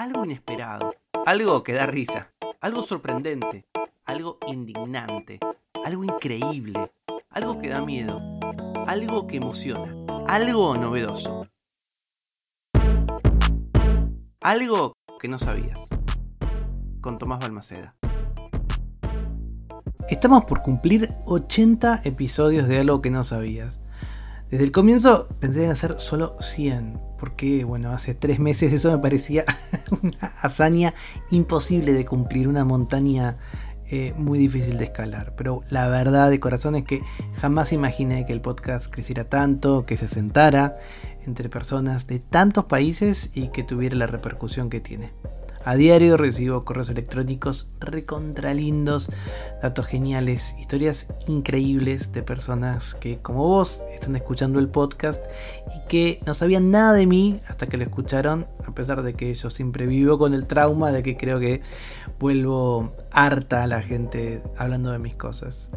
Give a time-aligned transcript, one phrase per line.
[0.00, 0.94] algo inesperado,
[1.26, 3.66] algo que da risa, algo sorprendente,
[4.06, 5.38] algo indignante,
[5.84, 6.90] algo increíble,
[7.28, 8.18] algo que da miedo,
[8.86, 9.94] algo que emociona,
[10.26, 11.46] algo novedoso.
[14.40, 15.86] Algo que no sabías.
[17.02, 17.94] Con Tomás Balmaceda.
[20.08, 23.82] Estamos por cumplir 80 episodios de algo que no sabías.
[24.50, 28.98] Desde el comienzo pensé en hacer solo 100, porque bueno, hace tres meses eso me
[28.98, 29.44] parecía
[30.02, 30.92] una hazaña
[31.30, 33.38] imposible de cumplir, una montaña
[33.92, 35.34] eh, muy difícil de escalar.
[35.36, 37.00] Pero la verdad de corazón es que
[37.40, 40.76] jamás imaginé que el podcast creciera tanto, que se sentara
[41.26, 45.12] entre personas de tantos países y que tuviera la repercusión que tiene.
[45.62, 49.10] A diario recibo correos electrónicos recontralindos,
[49.60, 55.22] datos geniales, historias increíbles de personas que, como vos, están escuchando el podcast
[55.76, 59.34] y que no sabían nada de mí hasta que lo escucharon, a pesar de que
[59.34, 61.60] yo siempre vivo con el trauma de que creo que
[62.18, 65.68] vuelvo harta a la gente hablando de mis cosas.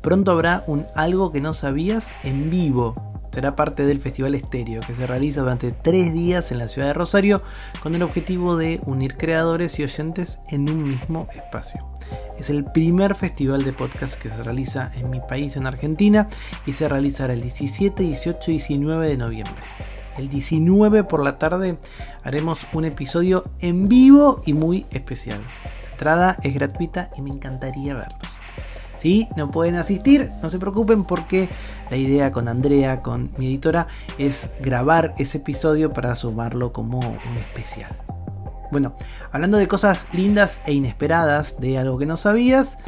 [0.00, 4.94] Pronto habrá un algo que no sabías en vivo será parte del Festival Estéreo, que
[4.94, 7.42] se realiza durante tres días en la ciudad de Rosario
[7.80, 11.86] con el objetivo de unir creadores y oyentes en un mismo espacio.
[12.38, 16.28] Es el primer festival de podcast que se realiza en mi país, en Argentina,
[16.66, 19.62] y se realizará el 17, 18 y 19 de noviembre.
[20.16, 21.78] El 19 por la tarde
[22.24, 25.40] haremos un episodio en vivo y muy especial.
[25.84, 28.37] La entrada es gratuita y me encantaría verlos.
[28.98, 31.48] Si no pueden asistir, no se preocupen porque
[31.88, 33.86] la idea con Andrea, con mi editora,
[34.18, 37.96] es grabar ese episodio para sumarlo como un especial.
[38.72, 38.94] Bueno,
[39.30, 42.78] hablando de cosas lindas e inesperadas, de algo que no sabías,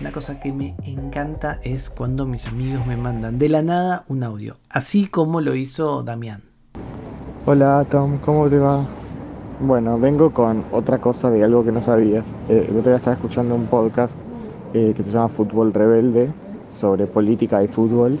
[0.00, 4.22] una cosa que me encanta es cuando mis amigos me mandan de la nada un
[4.22, 6.42] audio, así como lo hizo Damián.
[7.46, 8.86] Hola Tom, ¿cómo te va?
[9.60, 12.34] Bueno, vengo con otra cosa de algo que no sabías.
[12.48, 14.18] Eh, el otro día estaba escuchando un podcast
[14.74, 16.28] eh, que se llama Fútbol Rebelde,
[16.68, 18.18] sobre política y fútbol,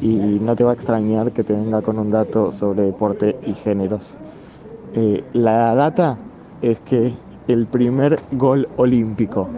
[0.00, 3.54] y no te va a extrañar que te venga con un dato sobre deporte y
[3.54, 4.16] géneros.
[4.94, 6.18] Eh, la data
[6.60, 7.14] es que
[7.48, 9.48] el primer gol olímpico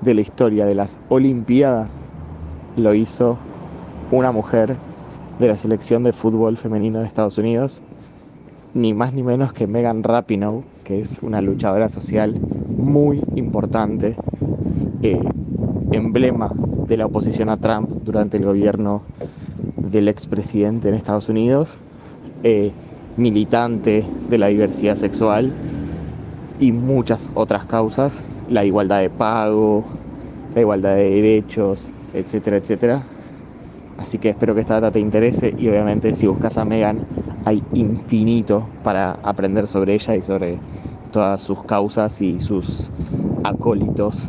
[0.00, 2.08] de la historia de las Olimpiadas
[2.76, 3.36] lo hizo
[4.10, 4.76] una mujer
[5.38, 7.82] de la selección de fútbol femenino de Estados Unidos,
[8.74, 12.34] ni más ni menos que Megan Rapinoe, que es una luchadora social
[12.76, 14.16] muy importante,
[15.02, 15.20] eh,
[15.92, 16.52] emblema
[16.88, 19.02] de la oposición a Trump durante el gobierno
[19.90, 21.76] del expresidente en Estados Unidos,
[22.42, 22.72] eh,
[23.16, 25.50] militante de la diversidad sexual
[26.60, 29.84] y muchas otras causas, la igualdad de pago,
[30.54, 33.02] la igualdad de derechos, etcétera, etcétera.
[33.98, 37.02] Así que espero que esta data te interese y obviamente si buscas a Megan
[37.44, 40.58] hay infinito para aprender sobre ella y sobre
[41.12, 42.90] todas sus causas y sus
[43.42, 44.26] acólitos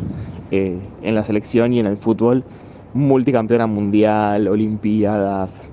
[0.51, 2.43] en la selección y en el fútbol,
[2.93, 5.69] multicampeona mundial, olimpiadas,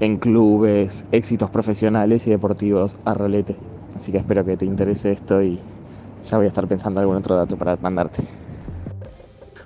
[0.00, 3.56] en clubes, éxitos profesionales y deportivos a rolete.
[3.96, 5.58] Así que espero que te interese esto y
[6.28, 8.22] ya voy a estar pensando algún otro dato para mandarte.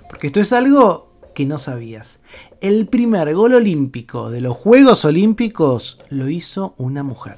[0.09, 2.19] Porque esto es algo que no sabías.
[2.61, 7.37] El primer gol olímpico de los Juegos Olímpicos lo hizo una mujer.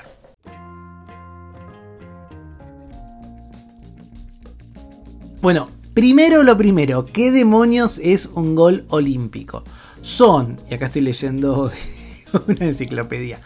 [5.42, 9.64] Bueno, Primero lo primero, ¿qué demonios es un gol olímpico?
[10.02, 11.72] Son, y acá estoy leyendo
[12.48, 13.40] una enciclopedia,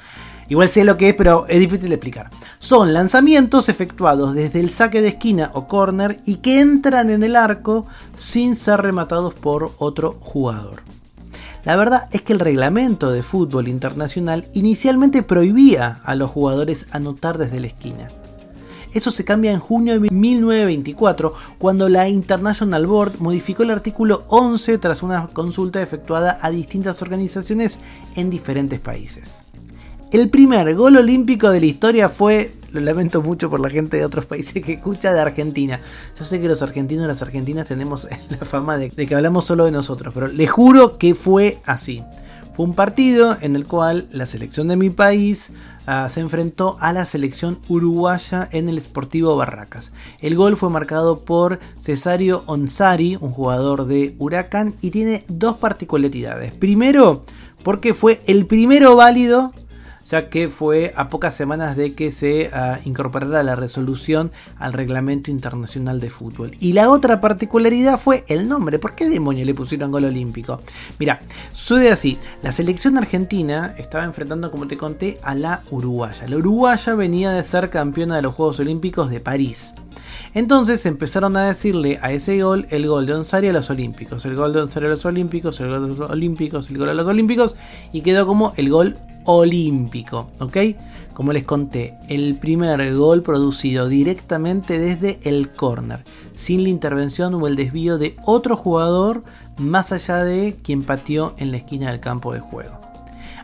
[0.48, 2.30] igual sé lo que es, pero es difícil de explicar.
[2.58, 7.36] Son lanzamientos efectuados desde el saque de esquina o corner y que entran en el
[7.36, 10.84] arco sin ser rematados por otro jugador.
[11.66, 17.38] La verdad es que el reglamento de fútbol internacional inicialmente prohibía a los jugadores anotar
[17.38, 18.10] desde la esquina.
[18.94, 24.78] Eso se cambia en junio de 1924, cuando la International Board modificó el artículo 11
[24.78, 27.80] tras una consulta efectuada a distintas organizaciones
[28.16, 29.40] en diferentes países.
[30.12, 34.06] El primer gol olímpico de la historia fue, lo lamento mucho por la gente de
[34.06, 35.82] otros países que escucha, de Argentina.
[36.18, 39.66] Yo sé que los argentinos y las argentinas tenemos la fama de, que hablamos solo
[39.66, 42.04] de nosotros, pero les juro que fue así.
[42.58, 45.52] Fue un partido en el cual la selección de mi país
[45.86, 49.92] ah, se enfrentó a la selección uruguaya en el Sportivo Barracas.
[50.22, 56.52] El gol fue marcado por Cesario Onsari, un jugador de Huracán, y tiene dos particularidades.
[56.52, 57.22] Primero,
[57.62, 59.54] porque fue el primero válido
[60.08, 65.32] ya que fue a pocas semanas de que se ah, incorporara la resolución al reglamento
[65.32, 66.56] internacional de fútbol.
[66.60, 68.80] Y la otra particularidad fue el nombre.
[68.80, 70.62] ¿Por qué demonio le pusieron gol olímpico?
[70.98, 71.20] Mira,
[71.52, 72.18] sucede así.
[72.42, 76.28] La selección argentina estaba enfrentando, como te conté, a la uruguaya.
[76.28, 79.74] La uruguaya venía de ser campeona de los Juegos Olímpicos de París.
[80.34, 84.36] Entonces empezaron a decirle a ese gol el gol de Onsari a los Olímpicos, el
[84.36, 87.08] gol de Onsari a los Olímpicos, el gol de los Olímpicos, el gol a los
[87.08, 87.56] Olímpicos
[87.92, 90.58] y quedó como el gol olímpico, ¿ok?
[91.14, 96.04] Como les conté, el primer gol producido directamente desde el córner,
[96.34, 99.24] sin la intervención o el desvío de otro jugador
[99.58, 102.80] más allá de quien pateó en la esquina del campo de juego.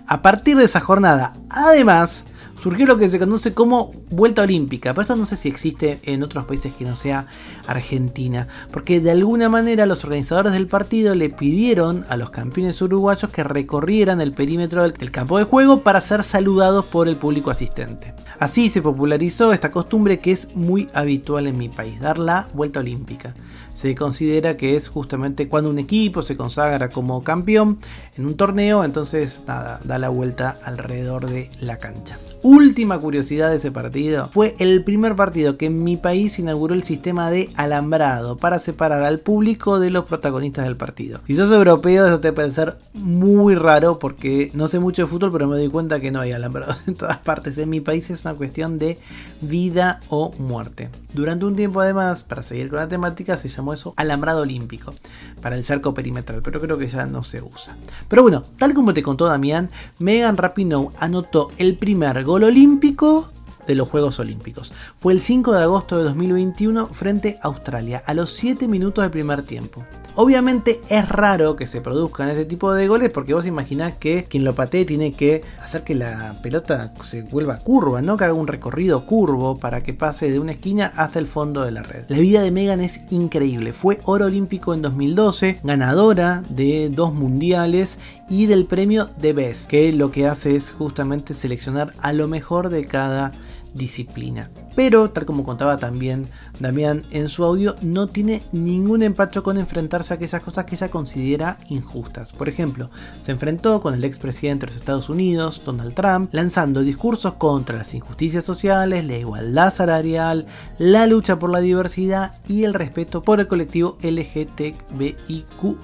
[0.08, 2.26] A partir de esa jornada, además,
[2.58, 6.24] surgió lo que se conoce como vuelta olímpica, pero esto no sé si existe en
[6.24, 7.28] otros países que no sea
[7.68, 13.32] Argentina, porque de alguna manera los organizadores del partido le pidieron a los campeones uruguayos
[13.32, 18.14] que recorrieran el perímetro del campo de juego para ser saludados por el público asistente.
[18.40, 22.80] Así se popularizó esta costumbre que es muy habitual en mi país, dar la vuelta
[22.80, 23.34] olímpica
[23.74, 27.78] se considera que es justamente cuando un equipo se consagra como campeón
[28.16, 32.18] en un torneo, entonces nada, da la vuelta alrededor de la cancha.
[32.46, 36.84] Última curiosidad de ese partido, fue el primer partido que en mi país inauguró el
[36.84, 41.22] sistema de alambrado para separar al público de los protagonistas del partido.
[41.26, 45.32] Si sos europeo eso te puede parecer muy raro porque no sé mucho de fútbol
[45.32, 47.58] pero me doy cuenta que no hay alambrado en todas partes.
[47.58, 49.00] En mi país es una cuestión de
[49.40, 50.90] vida o muerte.
[51.14, 54.94] Durante un tiempo además, para seguir con la temática, se llamó eso alambrado olímpico
[55.42, 57.78] para el cerco perimetral, pero creo que ya no se usa.
[58.10, 59.70] Pero bueno, tal como te contó Damián,
[60.00, 63.30] Megan Rapinoe anotó el primer gol olímpico
[63.68, 64.74] de los Juegos Olímpicos.
[64.98, 69.12] Fue el 5 de agosto de 2021 frente a Australia, a los 7 minutos del
[69.12, 69.84] primer tiempo.
[70.16, 74.44] Obviamente es raro que se produzcan este tipo de goles porque vos imaginás que quien
[74.44, 78.16] lo patee tiene que hacer que la pelota se vuelva curva, ¿no?
[78.16, 81.72] Que haga un recorrido curvo para que pase de una esquina hasta el fondo de
[81.72, 82.06] la red.
[82.10, 83.74] La vida de Megan es increíble.
[83.74, 87.98] Fue oro olímpico en 2012, ganadora de dos mundiales
[88.30, 92.70] y del premio de Best, que lo que hace es justamente seleccionar a lo mejor
[92.70, 93.32] de cada
[93.74, 94.50] disciplina.
[94.76, 96.28] Pero, tal como contaba también
[96.60, 100.90] Damián en su audio, no tiene ningún empacho con enfrentarse a aquellas cosas que ella
[100.90, 102.34] considera injustas.
[102.34, 102.90] Por ejemplo,
[103.20, 107.94] se enfrentó con el expresidente de los Estados Unidos, Donald Trump, lanzando discursos contra las
[107.94, 110.48] injusticias sociales, la igualdad salarial,
[110.80, 115.78] la lucha por la diversidad y el respeto por el colectivo LGTBIQ.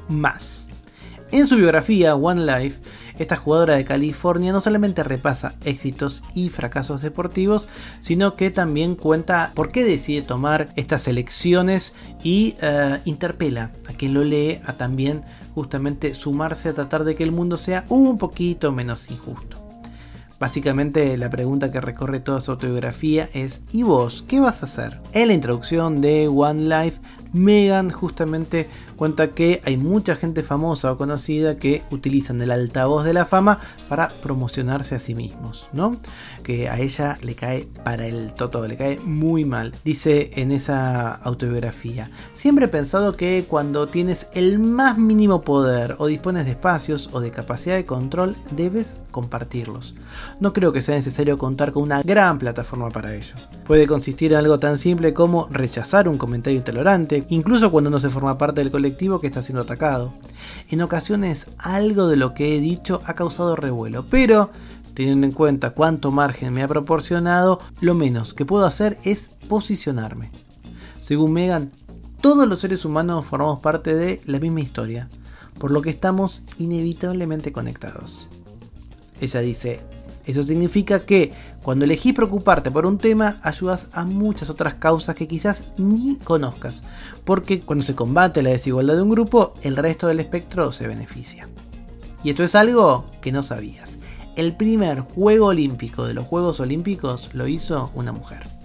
[1.31, 2.81] En su biografía, One Life,
[3.19, 7.67] esta jugadora de California no solamente repasa éxitos y fracasos deportivos,
[7.99, 11.93] sino que también cuenta por qué decide tomar estas elecciones
[12.23, 15.21] y eh, interpela a quien lo lee a también
[15.53, 19.57] justamente sumarse a tratar de que el mundo sea un poquito menos injusto.
[20.39, 24.99] Básicamente la pregunta que recorre toda su autobiografía es ¿y vos qué vas a hacer?
[25.13, 27.01] En la introducción de One Life
[27.33, 33.13] Megan justamente cuenta que hay mucha gente famosa o conocida que utilizan el altavoz de
[33.13, 35.95] la fama para promocionarse a sí mismos, ¿no?
[36.43, 39.73] Que a ella le cae para el toto, le cae muy mal.
[39.85, 46.07] Dice en esa autobiografía, siempre he pensado que cuando tienes el más mínimo poder o
[46.07, 49.95] dispones de espacios o de capacidad de control, debes compartirlos.
[50.41, 53.35] No creo que sea necesario contar con una gran plataforma para ello.
[53.65, 58.09] Puede consistir en algo tan simple como rechazar un comentario intolerante, incluso cuando no se
[58.09, 60.13] forma parte del colectivo que está siendo atacado.
[60.69, 64.51] En ocasiones algo de lo que he dicho ha causado revuelo, pero
[64.93, 70.31] teniendo en cuenta cuánto margen me ha proporcionado, lo menos que puedo hacer es posicionarme.
[70.99, 71.71] Según Megan,
[72.21, 75.09] todos los seres humanos formamos parte de la misma historia,
[75.57, 78.27] por lo que estamos inevitablemente conectados.
[79.21, 79.79] Ella dice,
[80.25, 81.31] eso significa que
[81.63, 86.83] cuando elegís preocuparte por un tema, ayudas a muchas otras causas que quizás ni conozcas,
[87.23, 91.47] porque cuando se combate la desigualdad de un grupo, el resto del espectro se beneficia.
[92.23, 93.97] Y esto es algo que no sabías.
[94.35, 98.58] El primer juego olímpico de los Juegos Olímpicos lo hizo una mujer.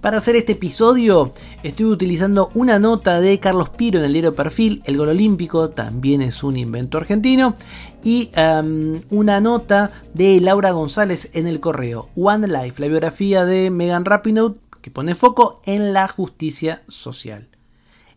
[0.00, 4.82] Para hacer este episodio estoy utilizando una nota de Carlos Piro en el diario Perfil,
[4.86, 7.54] el gol olímpico también es un invento argentino,
[8.02, 13.70] y em, una nota de Laura González en el correo One Life, la biografía de
[13.70, 17.48] Megan Rapinoe que pone foco en la justicia social.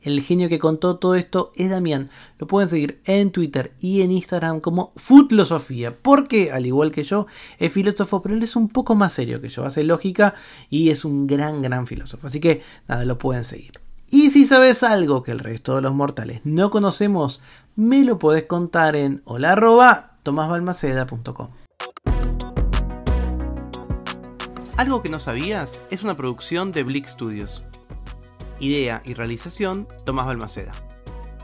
[0.03, 2.09] El genio que contó todo esto es Damián.
[2.37, 5.97] Lo pueden seguir en Twitter y en Instagram como Footlosofía.
[5.97, 7.25] Porque, al igual que yo,
[7.57, 9.65] es filósofo, pero él es un poco más serio que yo.
[9.65, 10.33] Hace lógica
[10.69, 12.27] y es un gran, gran filósofo.
[12.27, 13.71] Así que, nada, lo pueden seguir.
[14.09, 17.41] Y si sabes algo que el resto de los mortales no conocemos,
[17.77, 19.53] me lo podés contar en hola
[24.75, 27.63] Algo que no sabías es una producción de Blick Studios.
[28.59, 30.71] Idea y realización, Tomás Balmaceda.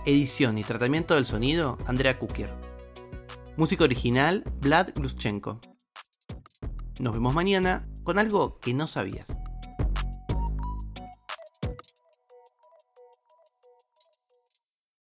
[0.06, 2.54] Edición y tratamiento del sonido, Andrea Kukier.
[3.58, 5.60] Música original, Vlad Gluschenko.
[7.00, 9.39] Nos vemos mañana con algo que no sabías.